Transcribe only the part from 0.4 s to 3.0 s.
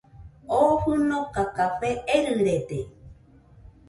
Oo fɨnoka café erɨrede